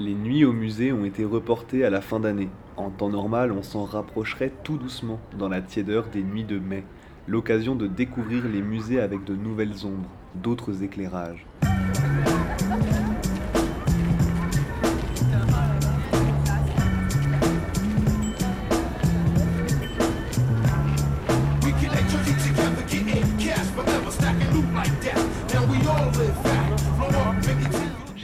Les 0.00 0.14
nuits 0.14 0.46
au 0.46 0.52
musée 0.54 0.94
ont 0.94 1.04
été 1.04 1.26
reportées 1.26 1.84
à 1.84 1.90
la 1.90 2.00
fin 2.00 2.20
d'année. 2.20 2.48
En 2.78 2.88
temps 2.88 3.10
normal, 3.10 3.52
on 3.52 3.62
s'en 3.62 3.84
rapprocherait 3.84 4.50
tout 4.64 4.78
doucement 4.78 5.20
dans 5.38 5.50
la 5.50 5.60
tiédeur 5.60 6.08
des 6.08 6.22
nuits 6.22 6.44
de 6.44 6.58
mai, 6.58 6.84
l'occasion 7.28 7.74
de 7.74 7.86
découvrir 7.86 8.48
les 8.48 8.62
musées 8.62 8.98
avec 8.98 9.24
de 9.24 9.34
nouvelles 9.34 9.84
ombres, 9.84 10.08
d'autres 10.34 10.82
éclairages. 10.82 11.49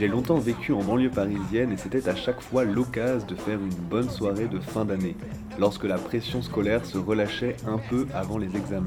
J'ai 0.07 0.13
longtemps 0.13 0.37
vécu 0.37 0.71
en 0.71 0.81
banlieue 0.81 1.09
parisienne 1.09 1.73
et 1.73 1.75
c'était 1.75 2.07
à 2.07 2.15
chaque 2.15 2.39
fois 2.39 2.63
l'occasion 2.63 3.27
de 3.27 3.35
faire 3.35 3.59
une 3.59 3.75
bonne 3.89 4.09
soirée 4.09 4.47
de 4.47 4.57
fin 4.57 4.85
d'année, 4.85 5.17
lorsque 5.59 5.83
la 5.83 5.97
pression 5.97 6.41
scolaire 6.41 6.85
se 6.85 6.97
relâchait 6.97 7.57
un 7.67 7.77
peu 7.77 8.07
avant 8.13 8.37
les 8.37 8.55
examens. 8.55 8.85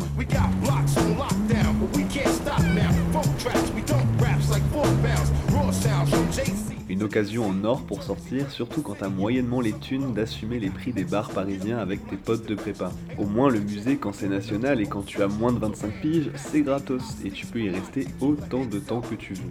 Une 7.01 7.07
occasion 7.07 7.47
en 7.47 7.65
or 7.65 7.81
pour 7.87 8.03
sortir, 8.03 8.51
surtout 8.51 8.83
quand 8.83 8.97
t'as 8.99 9.09
moyennement 9.09 9.63
les 9.63 9.73
thunes 9.73 10.13
d'assumer 10.13 10.59
les 10.59 10.69
prix 10.69 10.93
des 10.93 11.05
bars 11.05 11.31
parisiens 11.31 11.79
avec 11.79 12.07
tes 12.07 12.19
potes 12.19 12.47
de 12.47 12.55
prépa. 12.55 12.93
Au 13.17 13.25
moins 13.25 13.49
le 13.49 13.59
musée 13.59 13.97
quand 13.97 14.13
c'est 14.13 14.29
national 14.29 14.83
et 14.83 14.87
quand 14.87 15.07
tu 15.07 15.23
as 15.23 15.27
moins 15.27 15.51
de 15.51 15.59
25 15.59 15.99
piges, 16.03 16.31
c'est 16.37 16.61
gratos 16.61 17.01
et 17.25 17.31
tu 17.31 17.47
peux 17.47 17.61
y 17.61 17.71
rester 17.71 18.07
autant 18.21 18.66
de 18.66 18.79
temps 18.79 19.01
que 19.01 19.15
tu 19.15 19.33
veux. 19.33 19.51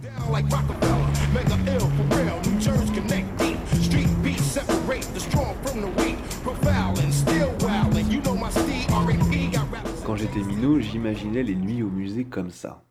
Quand 10.06 10.14
j'étais 10.14 10.40
minot, 10.44 10.78
j'imaginais 10.78 11.42
les 11.42 11.56
nuits 11.56 11.82
au 11.82 11.90
musée 11.90 12.26
comme 12.26 12.52
ça. 12.52 12.84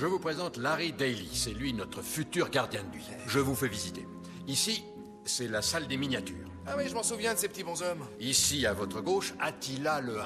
Je 0.00 0.06
vous 0.06 0.18
présente 0.18 0.56
Larry 0.56 0.94
Daly, 0.94 1.28
c'est 1.30 1.52
lui 1.52 1.74
notre 1.74 2.00
futur 2.00 2.48
gardien 2.48 2.82
de 2.84 2.88
nuit. 2.88 3.04
Je 3.26 3.38
vous 3.38 3.54
fais 3.54 3.68
visiter. 3.68 4.08
Ici, 4.48 4.82
c'est 5.26 5.46
la 5.46 5.60
salle 5.60 5.88
des 5.88 5.98
miniatures. 5.98 6.48
Ah 6.66 6.72
oui, 6.78 6.84
je 6.88 6.94
m'en 6.94 7.02
souviens 7.02 7.34
de 7.34 7.38
ces 7.38 7.48
petits 7.48 7.64
bonshommes. 7.64 8.06
Ici, 8.18 8.64
à 8.64 8.72
votre 8.72 9.02
gauche, 9.02 9.34
Attila 9.38 10.00
le 10.00 10.18
1. 10.18 10.24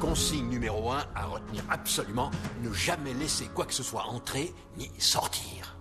Consigne 0.00 0.48
numéro 0.48 0.90
1 0.90 1.04
à 1.14 1.26
retenir 1.26 1.62
absolument, 1.68 2.30
ne 2.62 2.72
jamais 2.72 3.12
laisser 3.12 3.44
quoi 3.54 3.66
que 3.66 3.74
ce 3.74 3.82
soit 3.82 4.04
entrer 4.04 4.54
ni 4.78 4.90
sortir. 4.96 5.76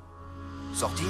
Sortir? 0.73 1.07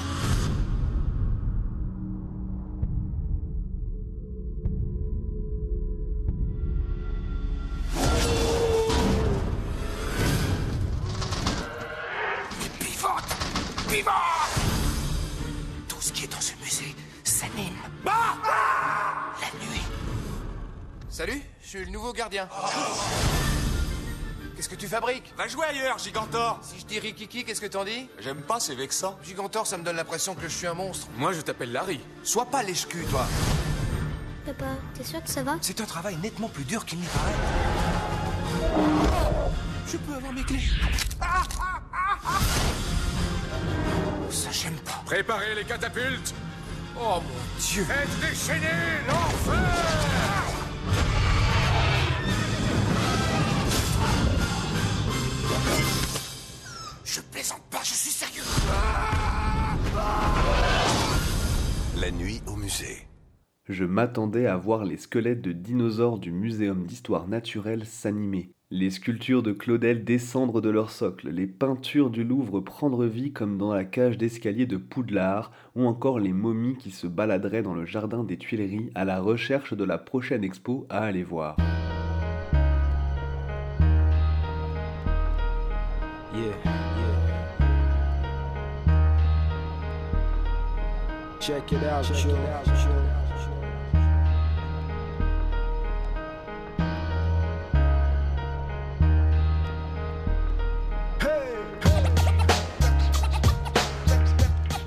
Salut, 21.20 21.42
je 21.62 21.68
suis 21.68 21.84
le 21.84 21.90
nouveau 21.90 22.14
gardien. 22.14 22.48
Qu'est-ce 24.56 24.70
que 24.70 24.74
tu 24.74 24.88
fabriques 24.88 25.34
Va 25.36 25.48
jouer 25.48 25.66
ailleurs, 25.66 25.98
Gigantor 25.98 26.58
Si 26.62 26.80
je 26.80 26.86
dis 26.86 26.98
Rikiki, 26.98 27.44
qu'est-ce 27.44 27.60
que 27.60 27.66
t'en 27.66 27.84
dis 27.84 28.08
J'aime 28.20 28.40
pas, 28.40 28.58
c'est 28.58 28.74
vexant. 28.74 29.18
Gigantor, 29.22 29.66
ça 29.66 29.76
me 29.76 29.84
donne 29.84 29.96
l'impression 29.96 30.34
que 30.34 30.40
je 30.40 30.48
suis 30.48 30.66
un 30.66 30.72
monstre. 30.72 31.08
Moi, 31.18 31.34
je 31.34 31.42
t'appelle 31.42 31.72
Larry. 31.72 32.00
Sois 32.22 32.46
pas 32.46 32.62
lèche-cul, 32.62 33.04
toi. 33.10 33.26
Papa, 34.46 34.64
t'es 34.94 35.04
sûr 35.04 35.22
que 35.22 35.28
ça 35.28 35.42
va 35.42 35.58
C'est 35.60 35.82
un 35.82 35.84
travail 35.84 36.16
nettement 36.22 36.48
plus 36.48 36.64
dur 36.64 36.86
qu'il 36.86 37.00
n'y 37.00 37.06
paraît. 37.08 37.34
Je 39.88 39.98
peux 39.98 40.14
avoir 40.14 40.32
mes 40.32 40.42
clés. 40.42 40.70
Ah, 41.20 41.42
ah, 41.60 41.82
ah, 41.92 42.18
ah. 42.24 42.38
Ça, 44.30 44.48
j'aime 44.50 44.78
pas. 44.86 45.02
Préparez 45.04 45.54
les 45.54 45.64
catapultes 45.64 46.32
Oh 46.98 47.20
mon 47.20 47.60
dieu. 47.60 47.84
Faites 47.84 48.20
déchaîner 48.20 49.04
l'enfer 49.06 50.09
Je 57.12 57.20
plaisante 57.22 57.62
pas, 57.72 57.80
je 57.82 57.92
suis 57.92 58.10
sérieux. 58.10 58.44
La 62.00 62.12
nuit 62.12 62.40
au 62.46 62.54
musée. 62.54 63.08
Je 63.68 63.84
m'attendais 63.84 64.46
à 64.46 64.56
voir 64.56 64.84
les 64.84 64.96
squelettes 64.96 65.42
de 65.42 65.50
dinosaures 65.50 66.20
du 66.20 66.30
Muséum 66.30 66.86
d'histoire 66.86 67.26
naturelle 67.26 67.84
s'animer, 67.84 68.52
les 68.70 68.90
sculptures 68.90 69.42
de 69.42 69.50
Claudel 69.50 70.04
descendre 70.04 70.60
de 70.60 70.70
leur 70.70 70.92
socle, 70.92 71.30
les 71.30 71.48
peintures 71.48 72.10
du 72.10 72.22
Louvre 72.22 72.60
prendre 72.60 73.04
vie 73.06 73.32
comme 73.32 73.58
dans 73.58 73.74
la 73.74 73.84
cage 73.84 74.16
d'escalier 74.16 74.66
de 74.66 74.76
Poudlard, 74.76 75.50
ou 75.74 75.86
encore 75.86 76.20
les 76.20 76.32
momies 76.32 76.76
qui 76.76 76.92
se 76.92 77.08
baladeraient 77.08 77.62
dans 77.62 77.74
le 77.74 77.86
jardin 77.86 78.22
des 78.22 78.38
Tuileries 78.38 78.92
à 78.94 79.04
la 79.04 79.20
recherche 79.20 79.74
de 79.74 79.84
la 79.84 79.98
prochaine 79.98 80.44
expo 80.44 80.86
à 80.88 81.00
aller 81.00 81.24
voir. 81.24 81.56
Check 91.50 91.72
it 91.72 91.82
out, 91.82 92.04
Check 92.04 92.26
it 92.26 92.32
out, 92.32 92.64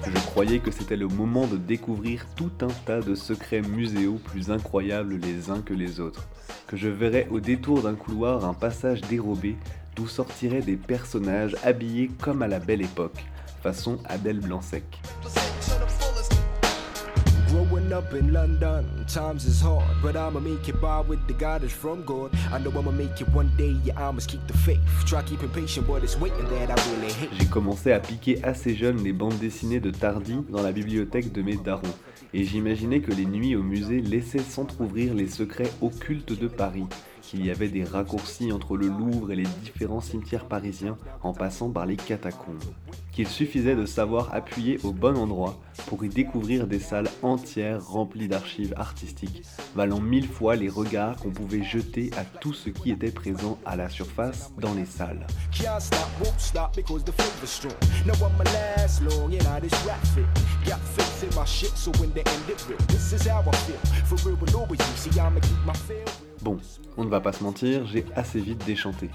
Je 0.05 0.19
croyais 0.27 0.59
que 0.59 0.71
c'était 0.71 0.95
le 0.95 1.09
moment 1.09 1.47
de 1.47 1.57
découvrir 1.57 2.25
tout 2.37 2.49
un 2.61 2.67
tas 2.85 3.01
de 3.01 3.13
secrets 3.13 3.61
muséaux 3.61 4.21
plus 4.23 4.49
incroyables 4.49 5.15
les 5.15 5.49
uns 5.49 5.59
que 5.59 5.73
les 5.73 5.99
autres, 5.99 6.29
que 6.67 6.77
je 6.77 6.87
verrais 6.87 7.27
au 7.29 7.41
détour 7.41 7.81
d'un 7.81 7.95
couloir 7.95 8.45
un 8.45 8.53
passage 8.53 9.01
dérobé 9.01 9.57
d'où 9.97 10.07
sortiraient 10.07 10.61
des 10.61 10.77
personnages 10.77 11.57
habillés 11.65 12.09
comme 12.21 12.41
à 12.41 12.47
la 12.47 12.59
belle 12.59 12.81
époque, 12.81 13.25
façon 13.61 13.99
Adèle 14.05 14.39
Blanc-Sec. 14.39 14.85
Growing 17.93 18.05
up 18.07 18.13
in 18.15 18.33
London, 18.33 19.05
times 19.07 19.45
is 19.45 19.61
hard, 19.61 19.85
but 20.01 20.15
I'ma 20.15 20.39
make 20.39 20.67
it 20.67 20.81
by 20.81 21.01
with 21.01 21.19
the 21.27 21.33
guidance 21.33 21.71
from 21.71 22.03
God. 22.03 22.31
I 22.51 22.57
know 22.57 22.71
I'ma 22.71 22.89
make 22.89 23.21
it 23.21 23.27
one 23.35 23.51
day, 23.55 23.75
yeah, 23.83 24.09
I 24.09 24.11
must 24.11 24.29
keep 24.29 24.45
the 24.47 24.57
faith. 24.57 24.79
Try 25.05 25.21
keeping 25.21 25.49
patient, 25.49 25.85
but 25.85 26.03
it's 26.03 26.17
waiting 26.17 26.49
that 26.49 26.71
I 26.71 26.91
really 26.91 27.13
hate. 27.13 27.29
J'ai 27.39 27.45
commencé 27.45 27.91
à 27.91 27.99
piquer 27.99 28.43
assez 28.43 28.73
jeune 28.73 29.03
les 29.03 29.13
bandes 29.13 29.37
dessinées 29.37 29.79
de 29.79 29.91
Tardy 29.91 30.37
dans 30.49 30.63
la 30.63 30.71
bibliothèque 30.71 31.31
de 31.31 31.43
mes 31.43 31.55
darons, 31.55 31.93
et 32.33 32.43
j'imaginais 32.43 33.01
que 33.01 33.11
les 33.11 33.25
nuits 33.25 33.55
au 33.55 33.61
musée 33.61 34.01
laissaient 34.01 34.39
s'entr'ouvrir 34.39 35.13
les 35.13 35.27
secrets 35.27 35.69
occultes 35.81 36.39
de 36.39 36.47
Paris, 36.47 36.85
qu'il 37.23 37.45
y 37.45 37.49
avait 37.49 37.69
des 37.69 37.83
raccourcis 37.83 38.51
entre 38.51 38.77
le 38.77 38.87
Louvre 38.87 39.31
et 39.31 39.35
les 39.35 39.47
différents 39.63 40.01
cimetières 40.01 40.45
parisiens 40.45 40.97
en 41.23 41.33
passant 41.33 41.69
par 41.69 41.85
les 41.85 41.95
catacombes, 41.95 42.63
qu'il 43.11 43.27
suffisait 43.27 43.75
de 43.75 43.85
savoir 43.85 44.33
appuyer 44.33 44.79
au 44.83 44.91
bon 44.91 45.17
endroit 45.17 45.59
pour 45.87 46.03
y 46.03 46.09
découvrir 46.09 46.67
des 46.67 46.79
salles 46.79 47.09
entières 47.21 47.85
remplies 47.85 48.27
d'archives 48.27 48.73
artistiques, 48.77 49.43
valant 49.75 50.01
mille 50.01 50.27
fois 50.27 50.55
les 50.55 50.69
regards 50.69 51.15
qu'on 51.15 51.31
pouvait 51.31 51.63
jeter 51.63 52.11
à 52.17 52.25
tout 52.25 52.53
ce 52.53 52.69
qui 52.69 52.91
était 52.91 53.11
présent 53.11 53.57
à 53.65 53.75
la 53.75 53.89
surface 53.89 54.51
dans 54.59 54.73
les 54.73 54.85
salles. 54.85 55.25
Bon, 66.43 66.57
on 66.97 67.05
ne 67.05 67.09
va 67.09 67.21
pas 67.21 67.31
se 67.31 67.41
mentir, 67.41 67.85
j'ai 67.85 68.03
assez 68.17 68.41
vite 68.41 68.65
déchanté. 68.65 69.09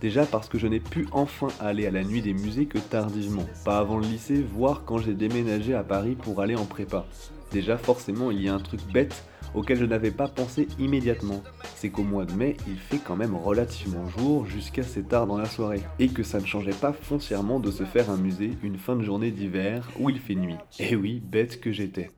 Déjà 0.00 0.24
parce 0.24 0.48
que 0.48 0.60
je 0.60 0.68
n'ai 0.68 0.78
pu 0.78 1.08
enfin 1.10 1.48
aller 1.58 1.88
à 1.88 1.90
la 1.90 2.04
nuit 2.04 2.22
des 2.22 2.32
musées 2.32 2.66
que 2.66 2.78
tardivement, 2.78 3.46
pas 3.64 3.78
avant 3.78 3.98
le 3.98 4.06
lycée, 4.06 4.46
voire 4.54 4.84
quand 4.84 4.98
j'ai 4.98 5.14
déménagé 5.14 5.74
à 5.74 5.82
Paris 5.82 6.14
pour 6.14 6.40
aller 6.40 6.54
en 6.54 6.66
prépa. 6.66 7.04
Déjà 7.50 7.76
forcément 7.78 8.30
il 8.30 8.42
y 8.42 8.48
a 8.48 8.54
un 8.54 8.60
truc 8.60 8.80
bête 8.92 9.24
auquel 9.54 9.78
je 9.78 9.84
n'avais 9.84 10.10
pas 10.10 10.28
pensé 10.28 10.66
immédiatement, 10.78 11.42
c'est 11.76 11.90
qu'au 11.90 12.04
mois 12.04 12.24
de 12.24 12.32
mai 12.32 12.56
il 12.66 12.76
fait 12.76 12.98
quand 12.98 13.16
même 13.16 13.34
relativement 13.36 14.08
jour 14.08 14.46
jusqu'à 14.46 14.82
assez 14.88 15.02
tard 15.02 15.26
dans 15.26 15.36
la 15.36 15.44
soirée, 15.46 15.82
et 15.98 16.08
que 16.08 16.22
ça 16.22 16.40
ne 16.40 16.46
changeait 16.46 16.70
pas 16.70 16.94
foncièrement 16.94 17.60
de 17.60 17.70
se 17.70 17.84
faire 17.84 18.10
un 18.10 18.16
musée 18.16 18.52
une 18.62 18.78
fin 18.78 18.96
de 18.96 19.02
journée 19.02 19.30
d'hiver 19.30 19.86
où 20.00 20.08
il 20.08 20.18
fait 20.18 20.34
nuit. 20.34 20.56
Et 20.78 20.96
oui, 20.96 21.22
bête 21.24 21.60
que 21.60 21.72
j'étais. 21.72 22.10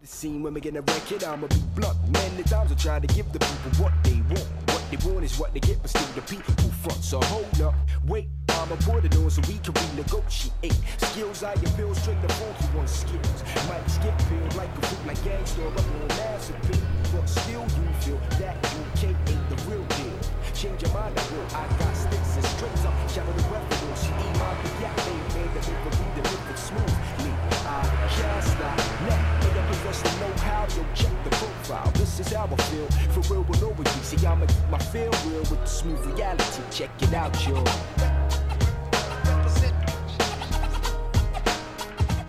The 8.60 8.76
get 8.76 8.92
a 8.92 9.00
to 9.00 9.08
the 9.08 9.16
the 9.16 9.16
it 9.16 9.24
on 9.24 9.30
so 9.30 9.40
we 9.48 9.56
can 9.58 9.72
renegotiate. 9.72 10.76
Skills 11.00 11.42
I 11.42 11.54
build 11.78 11.96
straight 11.96 12.20
the 12.20 12.28
funky 12.34 12.64
one 12.76 12.86
skills. 12.86 13.40
Might 13.68 13.88
skip 13.88 14.12
pills 14.28 14.54
like 14.54 14.68
a 14.68 14.82
freak 14.84 15.06
like 15.06 15.24
gangster 15.24 15.66
up 15.66 15.78
on 15.78 16.08
massive 16.08 16.56
appeal. 16.56 16.84
But 17.08 17.26
still 17.26 17.64
you 17.64 17.88
feel 18.04 18.20
that 18.36 18.56
you 18.76 18.84
can't 19.00 19.16
ain't 19.32 19.48
the 19.48 19.56
real 19.64 19.84
deal. 19.96 20.18
Change 20.52 20.82
your 20.82 20.92
mind, 20.92 21.16
I 21.16 21.24
will. 21.32 21.48
I 21.56 21.64
got 21.80 21.96
sticks 21.96 22.36
and 22.36 22.44
strings 22.52 22.84
up. 22.84 22.92
Shout 23.08 23.24
out 23.24 23.36
the 23.36 23.48
reference. 23.48 24.04
She 24.04 24.12
eat 24.12 24.36
my 24.36 24.52
yeah, 24.76 24.92
they 25.08 25.16
made 25.40 25.52
the 25.56 25.60
make 25.64 25.80
read 25.96 26.12
the 26.20 26.52
it 26.52 26.58
smoothly. 26.60 27.32
I 27.64 27.80
can't 28.12 28.44
stop. 28.44 28.76
Now, 29.08 29.40
nigga 29.40 29.62
possess 29.72 30.04
the 30.04 30.12
know-how, 30.20 30.68
yo, 30.76 30.84
check 30.92 31.16
the 31.24 31.30
profile. 31.40 31.90
This 31.96 32.20
is 32.20 32.32
how 32.32 32.44
I 32.44 32.56
feel. 32.68 32.86
For 33.16 33.24
real, 33.32 33.42
with 33.48 33.62
no 33.62 33.72
you 33.72 34.04
see, 34.04 34.20
I'ma 34.20 34.44
my 34.70 34.78
feel 34.92 35.10
real 35.24 35.40
with 35.48 35.64
the 35.64 35.72
smooth 35.80 36.04
reality. 36.12 36.62
Check 36.70 36.90
it 37.00 37.14
out, 37.14 37.32
yo. 37.48 38.19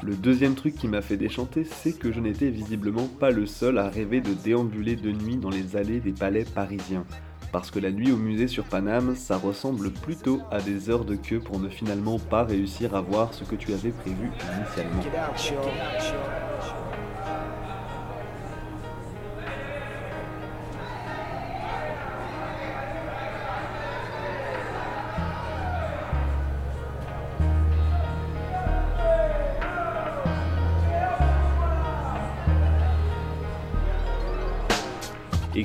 Le 0.03 0.15
deuxième 0.15 0.55
truc 0.55 0.75
qui 0.75 0.87
m'a 0.87 1.03
fait 1.03 1.15
déchanter, 1.15 1.63
c'est 1.63 1.93
que 1.93 2.11
je 2.11 2.19
n'étais 2.19 2.49
visiblement 2.49 3.05
pas 3.05 3.29
le 3.29 3.45
seul 3.45 3.77
à 3.77 3.87
rêver 3.87 4.19
de 4.19 4.33
déambuler 4.33 4.95
de 4.95 5.11
nuit 5.11 5.37
dans 5.37 5.51
les 5.51 5.75
allées 5.75 5.99
des 5.99 6.11
palais 6.11 6.43
parisiens. 6.43 7.05
Parce 7.51 7.69
que 7.69 7.77
la 7.77 7.91
nuit 7.91 8.11
au 8.11 8.17
musée 8.17 8.47
sur 8.47 8.63
Paname, 8.63 9.15
ça 9.15 9.37
ressemble 9.37 9.91
plutôt 9.91 10.41
à 10.49 10.59
des 10.59 10.89
heures 10.89 11.05
de 11.05 11.15
queue 11.15 11.39
pour 11.39 11.59
ne 11.59 11.69
finalement 11.69 12.17
pas 12.17 12.43
réussir 12.43 12.95
à 12.95 13.01
voir 13.01 13.33
ce 13.35 13.43
que 13.43 13.55
tu 13.55 13.73
avais 13.73 13.91
prévu 13.91 14.31
initialement. 14.57 15.03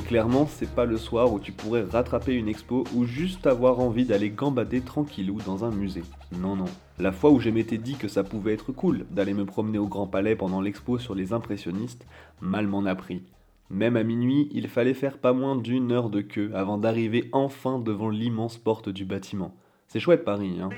Clairement, 0.07 0.47
c'est 0.47 0.73
pas 0.73 0.85
le 0.85 0.97
soir 0.97 1.33
où 1.33 1.41
tu 1.41 1.53
pourrais 1.53 1.83
rattraper 1.83 2.35
une 2.35 2.49
expo 2.49 2.85
ou 2.95 3.05
juste 3.05 3.47
avoir 3.47 3.81
envie 3.81 4.05
d'aller 4.05 4.31
gambader 4.31 4.81
tranquillou 4.81 5.39
dans 5.45 5.65
un 5.65 5.71
musée. 5.71 6.05
Non, 6.41 6.57
non. 6.57 6.67
La 6.99 7.13
fois 7.13 7.31
où 7.31 7.41
je 7.41 7.51
m'étais 7.51 7.79
dit 7.79 7.97
que 7.97 8.09
ça 8.09 8.25
pouvait 8.25 8.55
être 8.55 8.73
cool 8.73 9.05
d'aller 9.11 9.35
me 9.35 9.45
promener 9.45 9.79
au 9.79 9.87
Grand 9.87 10.07
Palais 10.07 10.37
pendant 10.37 10.61
l'expo 10.61 10.99
sur 10.99 11.15
les 11.15 11.33
impressionnistes, 11.33 12.07
mal 12.41 12.67
m'en 12.67 12.85
a 12.87 12.95
pris. 12.95 13.23
Même 13.69 13.97
à 13.97 14.05
minuit, 14.05 14.49
il 14.53 14.69
fallait 14.69 14.95
faire 14.95 15.19
pas 15.19 15.33
moins 15.33 15.57
d'une 15.57 15.91
heure 15.91 16.09
de 16.09 16.21
queue 16.21 16.53
avant 16.55 16.79
d'arriver 16.79 17.29
enfin 17.33 17.81
devant 17.81 18.09
l'immense 18.09 18.59
porte 18.59 18.89
du 18.89 19.05
bâtiment. 19.05 19.55
C'est 19.89 20.01
chouette 20.01 20.25
Paris, 20.25 20.59
hein. 20.61 20.71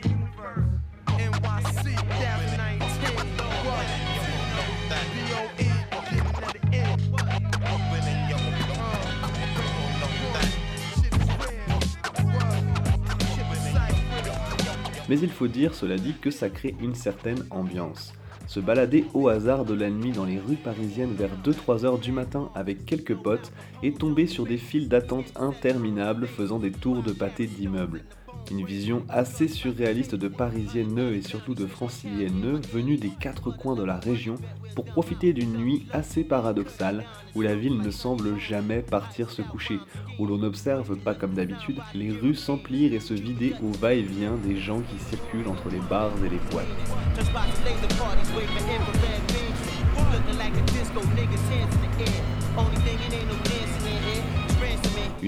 Mais 15.08 15.18
il 15.18 15.30
faut 15.30 15.48
dire, 15.48 15.74
cela 15.74 15.96
dit, 15.96 16.14
que 16.20 16.30
ça 16.30 16.50
crée 16.50 16.74
une 16.80 16.94
certaine 16.94 17.44
ambiance. 17.50 18.12
Se 18.46 18.60
balader 18.60 19.04
au 19.12 19.28
hasard 19.28 19.64
de 19.64 19.74
la 19.74 19.90
nuit 19.90 20.12
dans 20.12 20.24
les 20.24 20.38
rues 20.38 20.56
parisiennes 20.56 21.14
vers 21.14 21.36
2-3 21.44 21.84
heures 21.84 21.98
du 21.98 22.12
matin 22.12 22.50
avec 22.54 22.86
quelques 22.86 23.14
potes 23.14 23.52
et 23.82 23.92
tomber 23.92 24.26
sur 24.26 24.46
des 24.46 24.56
files 24.56 24.88
d'attente 24.88 25.32
interminables 25.36 26.26
faisant 26.26 26.58
des 26.58 26.72
tours 26.72 27.02
de 27.02 27.12
pâté 27.12 27.46
d'immeubles. 27.46 28.04
Une 28.50 28.64
vision 28.64 29.04
assez 29.10 29.46
surréaliste 29.46 30.14
de 30.14 30.26
Parisiennes 30.26 30.98
et 30.98 31.20
surtout 31.20 31.54
de 31.54 31.66
Franciliennes 31.66 32.60
venus 32.72 32.98
des 32.98 33.10
quatre 33.10 33.50
coins 33.50 33.76
de 33.76 33.84
la 33.84 33.98
région 33.98 34.36
pour 34.74 34.86
profiter 34.86 35.34
d'une 35.34 35.52
nuit 35.52 35.86
assez 35.92 36.24
paradoxale 36.24 37.04
où 37.34 37.42
la 37.42 37.54
ville 37.54 37.78
ne 37.78 37.90
semble 37.90 38.38
jamais 38.38 38.80
partir 38.80 39.30
se 39.30 39.42
coucher, 39.42 39.78
où 40.18 40.26
l'on 40.26 40.38
n'observe 40.38 40.96
pas 40.96 41.14
comme 41.14 41.34
d'habitude 41.34 41.80
les 41.94 42.10
rues 42.10 42.34
s'emplir 42.34 42.94
et 42.94 43.00
se 43.00 43.12
vider 43.12 43.54
au 43.62 43.70
va-et-vient 43.72 44.36
des 44.46 44.56
gens 44.56 44.80
qui 44.80 44.98
circulent 45.04 45.48
entre 45.48 45.68
les 45.68 45.80
bars 45.80 46.12
et 46.24 46.30
les 46.30 46.40
boîtes. 46.50 46.66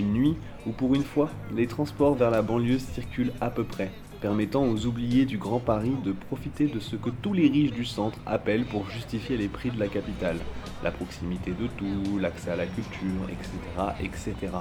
Une 0.00 0.14
nuit 0.14 0.36
où 0.66 0.70
pour 0.70 0.94
une 0.94 1.04
fois, 1.04 1.28
les 1.54 1.66
transports 1.66 2.14
vers 2.14 2.30
la 2.30 2.40
banlieue 2.40 2.78
circulent 2.78 3.34
à 3.38 3.50
peu 3.50 3.64
près, 3.64 3.90
permettant 4.20 4.64
aux 4.64 4.86
oubliés 4.86 5.24
du 5.24 5.38
Grand 5.38 5.60
Paris 5.60 5.94
de 6.04 6.12
profiter 6.12 6.66
de 6.66 6.78
ce 6.78 6.96
que 6.96 7.10
tous 7.10 7.32
les 7.32 7.48
riches 7.48 7.72
du 7.72 7.84
centre 7.84 8.18
appellent 8.26 8.66
pour 8.66 8.88
justifier 8.90 9.36
les 9.36 9.48
prix 9.48 9.70
de 9.70 9.80
la 9.80 9.88
capitale, 9.88 10.36
la 10.82 10.90
proximité 10.90 11.52
de 11.52 11.66
tout, 11.66 12.18
l'accès 12.18 12.50
à 12.50 12.56
la 12.56 12.66
culture, 12.66 13.28
etc. 13.30 13.54
etc. 14.02 14.52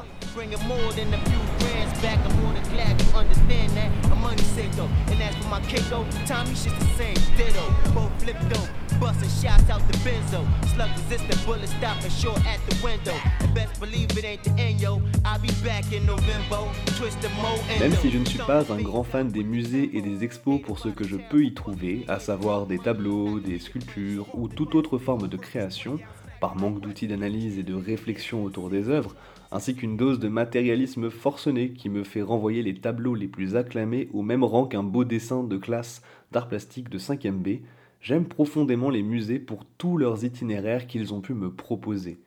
Même 17.79 17.95
si 18.01 18.11
je 18.11 18.17
ne 18.17 18.25
suis 18.25 18.39
pas 18.39 18.71
un 18.71 18.81
grand 18.81 19.03
fan 19.03 19.29
des 19.29 19.44
musées 19.49 19.97
et 19.97 20.01
des 20.01 20.23
expos 20.23 20.61
pour 20.61 20.77
ce 20.77 20.89
que 20.89 21.03
je 21.03 21.17
peux 21.17 21.43
y 21.43 21.53
trouver, 21.53 22.05
à 22.07 22.19
savoir 22.19 22.67
des 22.67 22.77
tableaux, 22.77 23.39
des 23.39 23.57
sculptures 23.57 24.27
ou 24.35 24.47
toute 24.47 24.75
autre 24.75 24.99
forme 24.99 25.27
de 25.27 25.37
création, 25.37 25.99
par 26.39 26.55
manque 26.55 26.79
d'outils 26.79 27.07
d'analyse 27.07 27.57
et 27.57 27.63
de 27.63 27.73
réflexion 27.73 28.43
autour 28.43 28.69
des 28.69 28.89
œuvres, 28.89 29.15
ainsi 29.51 29.75
qu'une 29.75 29.97
dose 29.97 30.19
de 30.19 30.29
matérialisme 30.29 31.09
forcené 31.09 31.71
qui 31.71 31.89
me 31.89 32.03
fait 32.03 32.21
renvoyer 32.21 32.61
les 32.61 32.75
tableaux 32.75 33.15
les 33.15 33.27
plus 33.27 33.55
acclamés 33.55 34.07
au 34.13 34.21
même 34.21 34.43
rang 34.43 34.65
qu'un 34.65 34.83
beau 34.83 35.03
dessin 35.03 35.43
de 35.43 35.57
classe 35.57 36.03
d'art 36.31 36.47
plastique 36.47 36.89
de 36.89 36.99
5e 36.99 37.31
B, 37.31 37.61
j'aime 38.01 38.25
profondément 38.25 38.91
les 38.91 39.03
musées 39.03 39.39
pour 39.39 39.65
tous 39.77 39.97
leurs 39.97 40.23
itinéraires 40.23 40.85
qu'ils 40.85 41.13
ont 41.13 41.21
pu 41.21 41.33
me 41.33 41.51
proposer. 41.51 42.19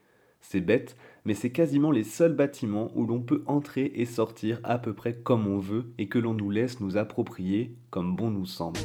C'est 0.42 0.60
bête, 0.60 0.96
mais 1.24 1.34
c'est 1.34 1.50
quasiment 1.50 1.90
les 1.90 2.04
seuls 2.04 2.34
bâtiments 2.34 2.90
où 2.94 3.06
l'on 3.06 3.22
peut 3.22 3.42
entrer 3.46 3.92
et 3.94 4.04
sortir 4.04 4.60
à 4.64 4.78
peu 4.78 4.92
près 4.92 5.14
comme 5.14 5.46
on 5.46 5.58
veut 5.58 5.92
et 5.98 6.08
que 6.08 6.18
l'on 6.18 6.34
nous 6.34 6.50
laisse 6.50 6.80
nous 6.80 6.96
approprier 6.96 7.74
comme 7.90 8.16
bon 8.16 8.30
nous 8.30 8.46
semble. 8.46 8.80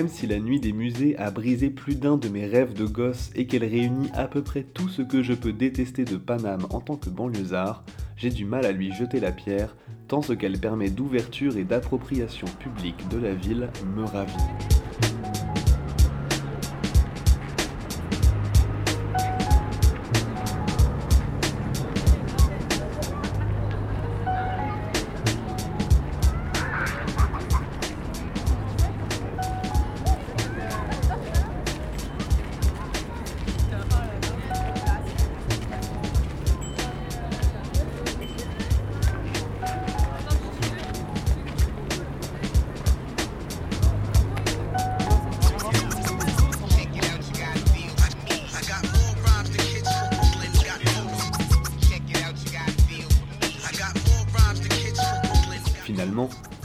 Même 0.00 0.08
si 0.08 0.26
la 0.26 0.38
nuit 0.38 0.60
des 0.60 0.72
musées 0.72 1.14
a 1.18 1.30
brisé 1.30 1.68
plus 1.68 1.94
d'un 1.94 2.16
de 2.16 2.30
mes 2.30 2.46
rêves 2.46 2.72
de 2.72 2.86
gosse 2.86 3.28
et 3.34 3.46
qu'elle 3.46 3.66
réunit 3.66 4.08
à 4.14 4.28
peu 4.28 4.40
près 4.40 4.62
tout 4.62 4.88
ce 4.88 5.02
que 5.02 5.22
je 5.22 5.34
peux 5.34 5.52
détester 5.52 6.06
de 6.06 6.16
Paname 6.16 6.66
en 6.70 6.80
tant 6.80 6.96
que 6.96 7.10
banlieusard, 7.10 7.84
j'ai 8.16 8.30
du 8.30 8.46
mal 8.46 8.64
à 8.64 8.72
lui 8.72 8.94
jeter 8.94 9.20
la 9.20 9.30
pierre, 9.30 9.76
tant 10.08 10.22
ce 10.22 10.32
qu'elle 10.32 10.58
permet 10.58 10.88
d'ouverture 10.88 11.58
et 11.58 11.64
d'appropriation 11.64 12.46
publique 12.60 13.10
de 13.10 13.18
la 13.18 13.34
ville 13.34 13.68
me 13.94 14.04
ravit. 14.04 14.32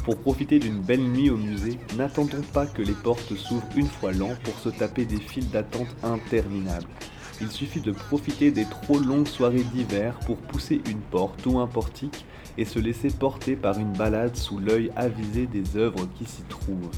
Pour 0.05 0.17
profiter 0.17 0.59
d'une 0.59 0.81
belle 0.81 1.01
nuit 1.01 1.31
au 1.31 1.37
musée, 1.37 1.79
n'attendons 1.97 2.43
pas 2.53 2.67
que 2.67 2.83
les 2.83 2.93
portes 2.93 3.35
s'ouvrent 3.35 3.65
une 3.75 3.87
fois 3.87 4.11
l'an 4.11 4.29
pour 4.43 4.53
se 4.59 4.69
taper 4.69 5.03
des 5.03 5.17
files 5.17 5.49
d'attente 5.49 5.87
interminables. 6.03 6.85
Il 7.41 7.49
suffit 7.49 7.81
de 7.81 7.91
profiter 7.91 8.51
des 8.51 8.65
trop 8.65 8.99
longues 8.99 9.27
soirées 9.27 9.65
d'hiver 9.73 10.19
pour 10.27 10.37
pousser 10.37 10.79
une 10.87 11.01
porte 11.01 11.43
ou 11.47 11.57
un 11.57 11.65
portique 11.65 12.23
et 12.59 12.65
se 12.65 12.77
laisser 12.77 13.09
porter 13.09 13.55
par 13.55 13.79
une 13.79 13.93
balade 13.93 14.35
sous 14.35 14.59
l'œil 14.59 14.91
avisé 14.95 15.47
des 15.47 15.75
œuvres 15.75 16.07
qui 16.19 16.25
s'y 16.25 16.43
trouvent. 16.43 16.91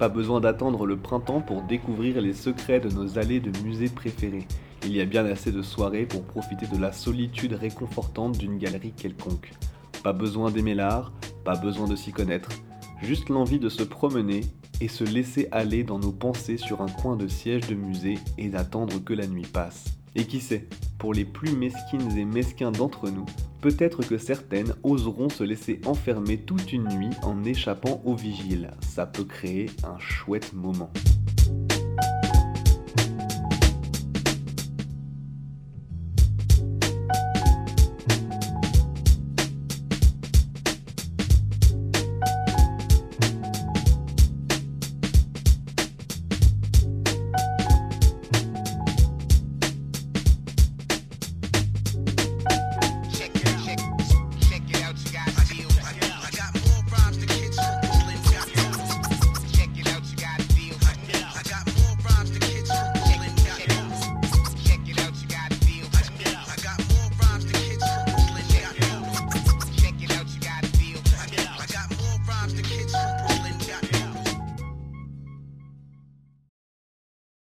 Pas 0.00 0.08
besoin 0.08 0.40
d'attendre 0.40 0.86
le 0.86 0.96
printemps 0.96 1.42
pour 1.42 1.62
découvrir 1.62 2.20
les 2.20 2.34
secrets 2.34 2.80
de 2.80 2.88
nos 2.88 3.16
allées 3.16 3.40
de 3.40 3.56
musées 3.62 3.90
préférés. 3.90 4.48
Il 4.84 4.96
y 4.96 5.00
a 5.00 5.04
bien 5.04 5.24
assez 5.24 5.52
de 5.52 5.62
soirées 5.62 6.06
pour 6.06 6.24
profiter 6.24 6.66
de 6.66 6.80
la 6.80 6.90
solitude 6.90 7.52
réconfortante 7.52 8.36
d'une 8.38 8.58
galerie 8.58 8.92
quelconque. 8.92 9.52
Pas 10.02 10.12
besoin 10.12 10.50
d'aimer 10.50 10.74
l'art, 10.74 11.12
pas 11.44 11.56
besoin 11.56 11.86
de 11.86 11.96
s'y 11.96 12.12
connaître, 12.12 12.50
juste 13.02 13.28
l'envie 13.28 13.58
de 13.58 13.68
se 13.68 13.82
promener 13.82 14.42
et 14.80 14.88
se 14.88 15.04
laisser 15.04 15.48
aller 15.52 15.84
dans 15.84 15.98
nos 15.98 16.12
pensées 16.12 16.56
sur 16.56 16.80
un 16.82 16.88
coin 16.88 17.16
de 17.16 17.28
siège 17.28 17.66
de 17.66 17.74
musée 17.74 18.18
et 18.38 18.48
d'attendre 18.48 19.02
que 19.04 19.12
la 19.12 19.26
nuit 19.26 19.46
passe. 19.46 19.84
Et 20.16 20.24
qui 20.24 20.40
sait, 20.40 20.68
pour 20.98 21.14
les 21.14 21.24
plus 21.24 21.52
mesquines 21.52 22.16
et 22.16 22.24
mesquins 22.24 22.72
d'entre 22.72 23.10
nous, 23.10 23.26
peut-être 23.60 24.02
que 24.02 24.18
certaines 24.18 24.74
oseront 24.82 25.28
se 25.28 25.44
laisser 25.44 25.80
enfermer 25.86 26.38
toute 26.38 26.72
une 26.72 26.88
nuit 26.88 27.14
en 27.22 27.44
échappant 27.44 28.02
aux 28.04 28.16
vigiles. 28.16 28.72
Ça 28.80 29.06
peut 29.06 29.24
créer 29.24 29.70
un 29.84 29.98
chouette 29.98 30.52
moment. 30.52 30.90